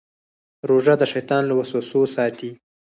[0.69, 2.51] روژه د شیطان له وسوسو ساتي.